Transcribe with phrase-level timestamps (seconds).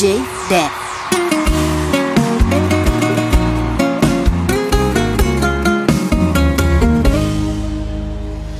[0.00, 0.16] Dé.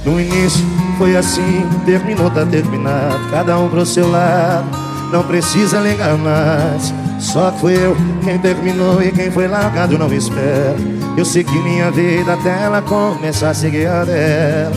[0.05, 0.67] No início
[0.99, 3.19] foi assim, terminou, tá terminado.
[3.31, 4.67] Cada um pro seu lado,
[5.11, 6.93] não precisa ligar mais.
[7.19, 10.77] Só que foi eu quem terminou e quem foi largado não espera.
[11.17, 14.77] Eu segui minha vida até ela começar a seguir a dela.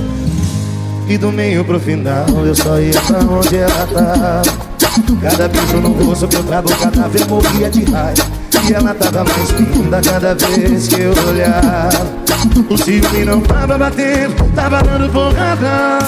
[1.09, 4.72] E do meio pro final eu só ia pra onde ela tava.
[5.21, 8.25] Cada beijo no rosto que eu travo, cada vez morria de raiva.
[8.67, 12.23] E ela tava mais linda cada vez que eu olhava.
[12.69, 15.99] O ciúme não tava batendo, tava dando porrada.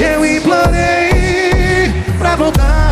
[0.00, 2.91] Eu implorei pra voltar.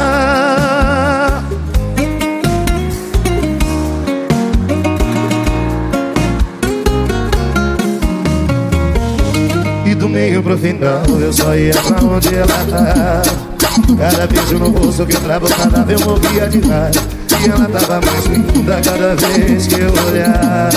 [9.85, 13.54] E do meio pro final eu só ia pra onde ela tá
[13.97, 17.01] Cada beijo no rosto que eu travo, cada vez eu morria de raiva
[17.41, 20.69] E ela tava mais linda cada vez que eu olhar.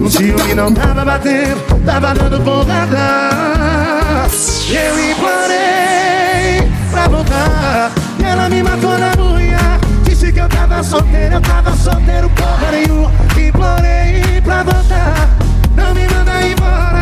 [0.00, 4.28] O ciúme não tava batendo, tava dando porrada.
[4.70, 7.92] Eu implorei pra voltar
[8.22, 13.10] ela me matou na mulher Disse que eu tava solteiro, eu tava solteiro porra nenhuma.
[13.36, 15.28] Implorei pra voltar.
[15.76, 16.99] Não me manda embora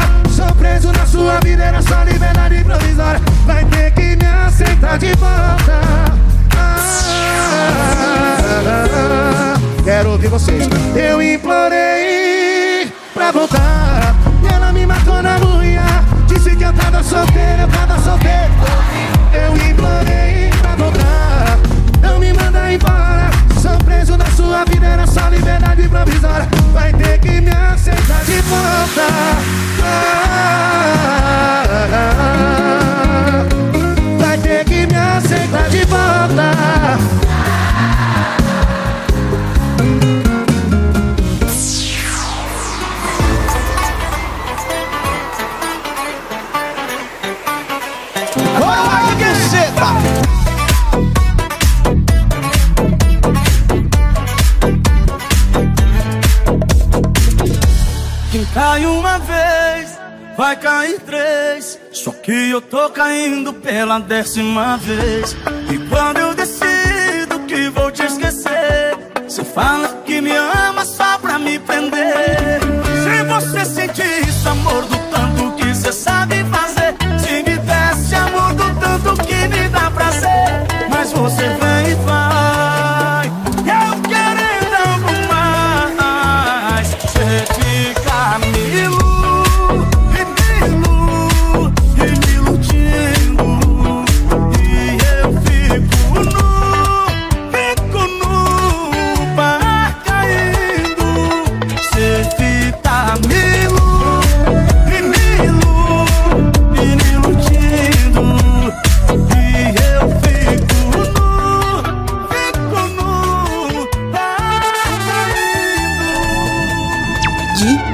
[11.38, 14.12] Implorei pra voltar.
[14.42, 18.52] E ela me matou na mulher Disse que eu tava solteiro, eu tava solteiro
[19.32, 21.58] Eu implorei pra voltar.
[22.02, 23.30] Não me manda embora.
[23.62, 26.48] Sou preso na sua vida, era só liberdade provisória.
[26.72, 29.06] Vai ter que me aceitar de volta.
[29.84, 30.77] Ah,
[58.30, 59.98] Quem cai uma vez,
[60.36, 61.78] vai cair três.
[61.92, 65.36] Só que eu tô caindo pela décima vez.
[65.72, 68.47] E quando eu decido que vou te esquecer,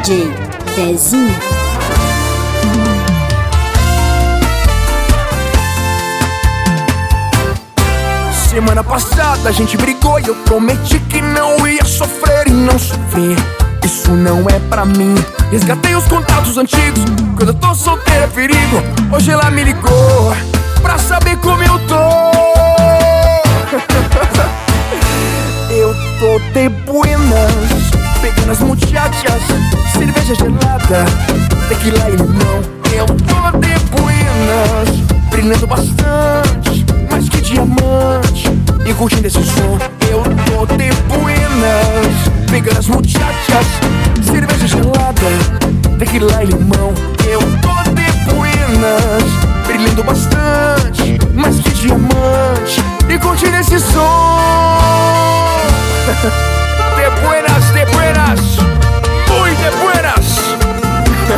[0.05, 0.29] DJ.
[8.51, 13.39] Semana passada a gente brigou e eu prometi que não ia sofrer e não sofrer.
[13.83, 15.15] Isso não é pra mim.
[15.51, 17.03] Resgatei os contatos antigos.
[17.35, 18.83] Quando eu tô solteiro é perigo.
[19.11, 20.37] Hoje ela me ligou
[20.83, 21.95] pra saber como eu tô.
[25.73, 27.91] eu tô de buenas,
[28.21, 29.64] pegando as muchachas,
[30.95, 31.05] gelada,
[31.69, 32.63] tequila e limão.
[32.93, 34.89] Eu tô de buenas,
[35.31, 38.51] brilhando bastante, mais que diamante,
[38.87, 39.79] e curtindo esse som.
[40.09, 43.67] Eu tô de buenas, pegando as muchachas,
[44.23, 46.95] cerveja gelada, tequila e limão.
[47.29, 49.25] Eu tô de buenas,
[49.67, 53.44] brilhando bastante, mais que diamante, e curtindo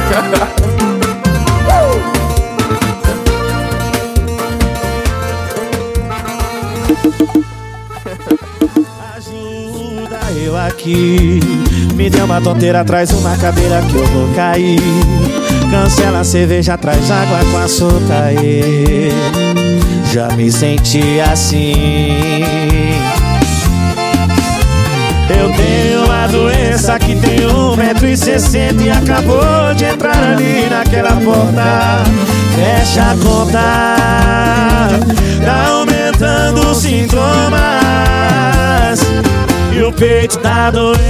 [9.16, 11.40] Ajuda eu aqui.
[11.94, 14.80] Me deu uma tonteira, traz uma cadeira que eu vou cair.
[15.70, 19.10] Cancela a cerveja, traz água com açúcar aí.
[20.12, 21.74] Já me senti assim.
[25.28, 29.40] Eu tenho uma doença que tem um metro e sessenta E acabou
[29.76, 32.02] de entrar ali naquela porta.
[32.54, 33.60] Fecha a conta
[35.44, 37.60] Tá aumentando os sintomas.
[39.72, 41.06] E o peito tá doendo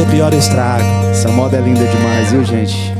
[0.00, 0.84] ser pior estrago.
[1.10, 2.99] Essa moda é linda demais, viu, gente?